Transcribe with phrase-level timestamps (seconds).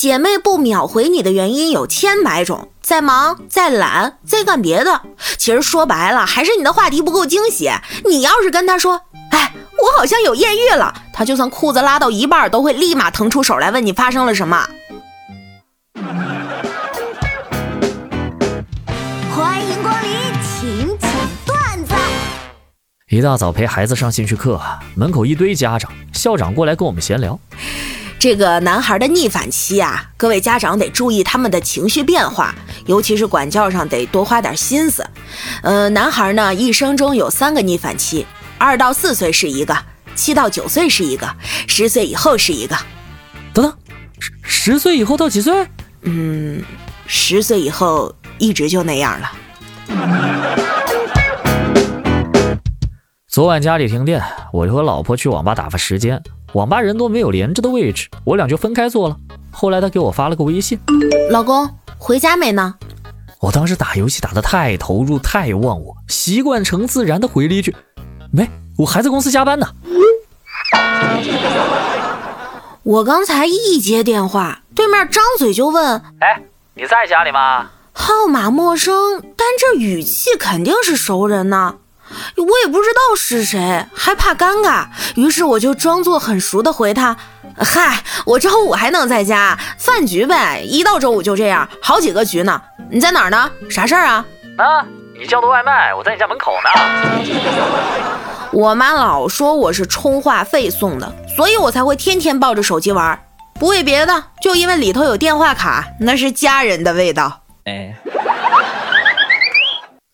[0.00, 5.02] 姐妹不秒回你的原因有千百种，在忙，在懒，在干别的。
[5.36, 7.70] 其实说白了，还是你的话题不够惊喜。
[8.06, 14.66] 你要是跟她说，哎，我好像有艳遇了，她就算裤子拉到一半，都会立马腾出手来问你发生了什么。
[19.30, 21.10] 欢迎光临，请讲
[21.44, 21.94] 段子。
[23.10, 24.58] 一大早陪孩子上兴趣课，
[24.94, 27.38] 门口一堆家长，校长过来跟我们闲聊。
[28.20, 35.02] 这个男孩的逆反期啊，各位家长得注意他们的情绪变化，尤其是管教上得多花点心思。
[35.62, 38.26] 呃，男孩呢一生中有三个逆反期，
[38.58, 39.74] 二到四岁是一个，
[40.14, 41.26] 七到九岁是一个，
[41.66, 42.76] 十岁以后是一个。
[43.54, 43.74] 等等，
[44.18, 45.66] 十十岁以后到几岁？
[46.02, 46.62] 嗯，
[47.06, 49.32] 十岁以后一直就那样了。
[53.26, 56.22] 昨晚家里停电，我就和老婆去网吧打发时间。
[56.52, 59.16] 网吧人多，没有连着的位置，我俩就分开坐了。
[59.52, 60.78] 后来他给我发了个微信
[61.30, 62.74] ：“老公，回家没呢？”
[63.40, 67.74] 我当时打游戏打得太投入，太忘我，习惯成自然的回了一句
[68.32, 69.68] ：“没，我还在公司加班呢。”
[72.82, 76.42] 我刚才一接电话，对面张嘴就问：“哎，
[76.74, 81.76] 你在家里吗？”号码陌生，但这语气肯定是熟人呢。
[82.36, 87.16] 我也不知道是谁，还怕尴尬，于是我就装作很熟的回他
[87.58, 92.60] ：“嗨，我周五还能在家，饭局呗，一到周五就这样，好几个局呢。
[92.90, 93.50] 你在哪儿呢？
[93.68, 94.24] 啥事儿啊
[94.58, 94.84] ？”“啊，
[95.18, 96.70] 你叫的外卖，我在你家门口呢。”
[98.52, 103.18] 我妈老说我是充话费送的，所以我才会天天抱着手机玩，
[103.54, 107.42] 不为别的，就因为里头有电话卡，那是家人的味道。
[107.64, 107.94] 哎。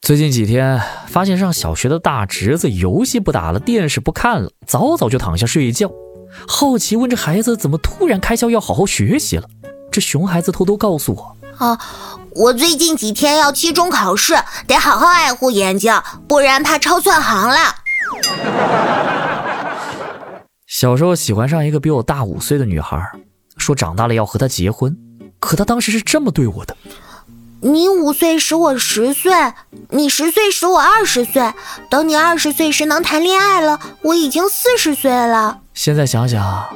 [0.06, 5.90] 最近几天，发现上小学的大侄子游戏不打了，电视不看了，早早就躺下睡觉。
[6.46, 9.48] 好奇问这孩子怎么突然开窍要好好学习了？
[9.90, 11.76] 这熊孩子偷偷告诉我：啊，
[12.36, 14.36] 我最近几天要期中考试，
[14.68, 15.92] 得好好爱护眼睛，
[16.28, 17.56] 不然怕抄错行了。
[20.68, 22.96] 小时候喜欢上一个比我大五岁的女孩，
[23.56, 24.96] 说长大了要和她结婚，
[25.40, 26.76] 可她当时是这么对我的。
[27.62, 29.32] 你五岁时我十岁，
[29.90, 31.52] 你十岁时我二十岁。
[31.88, 35.60] 等你二十岁时能谈恋爱了，我已经四十岁了。
[35.72, 36.68] 现在想想，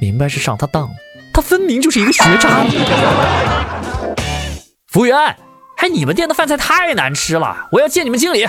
[0.00, 0.90] 明白是上他当了。
[1.34, 2.64] 他分明就是一个学渣。
[4.86, 5.16] 服务员，
[5.76, 8.48] 哎，你们店的饭菜太难吃了，我要见你们经理。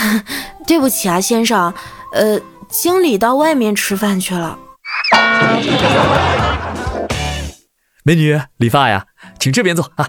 [0.66, 1.72] 对不起啊，先生，
[2.12, 2.38] 呃，
[2.68, 4.58] 经理到外面吃饭去了。
[8.04, 9.06] 美女，理发呀，
[9.38, 10.08] 请这边坐啊。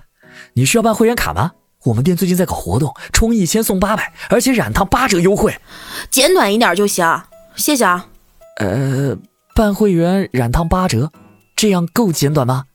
[0.53, 1.51] 你需要办会员卡吗？
[1.83, 5.55] 我们店最近在搞活动，充一千送八百，而且染烫八折优惠。
[6.09, 7.21] 简短一点就行，
[7.55, 8.07] 谢谢啊。
[8.57, 9.15] 呃，
[9.55, 11.11] 办会员染烫八折，
[11.55, 12.65] 这样够简短吗？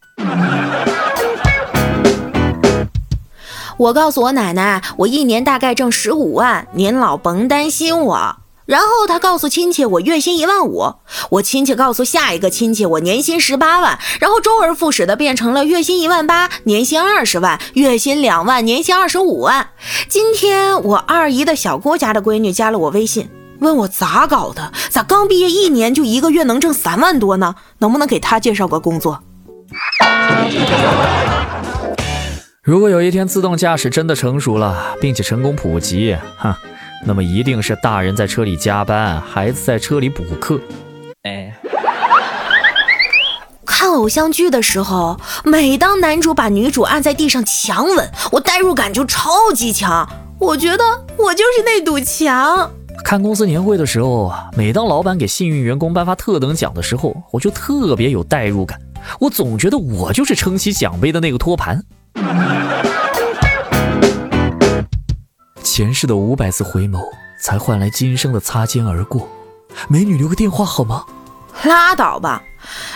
[3.77, 8.37] 我告诉我奶奶，我一年大概挣十五万，您老甭担心我。
[8.67, 10.95] 然后他告诉亲戚，我月薪一万五。
[11.31, 13.99] 我亲戚告诉下一个亲戚，我年薪十八万。
[14.21, 19.71] 然后周而复始的变成了月薪一万八，年薪二十万，月薪两万，年薪二十五万。
[20.09, 23.29] 今天我二姨的小姑家的闺女加了我微信，
[23.59, 27.57] 问我咋搞的，咋刚毕业一年就一个月能挣三万多呢？
[27.79, 29.21] 能不能给她介绍个工作？
[32.63, 36.57] 如果有一天自动驾驶真的成熟了，并且成功普及，哈。
[37.05, 40.61] 那么一定是大人在车里加班，孩子在车里补课。
[41.23, 41.53] 哎，
[43.67, 50.09] 看偶像剧的时候，每当男主把女主按在地上强吻，我代入感就超级强。
[50.39, 50.85] 我觉得
[51.19, 52.71] 我就是那堵墙。
[53.05, 58.79] 看公司年会的时候，每当老板给幸运员工颁发特等奖的时候，我就特别有代入感。
[59.19, 61.83] 我总觉得我就是撑起奖杯的那个托盘。
[65.75, 67.01] 前世的五百次回眸，
[67.41, 69.27] 才换来今生的擦肩而过。
[69.89, 71.07] 美女，留个电话好吗？
[71.63, 72.43] 拉倒吧，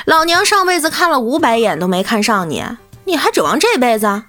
[0.04, 2.62] 老娘上辈子看了五百眼都没看上你，
[3.06, 4.24] 你还指望这辈子？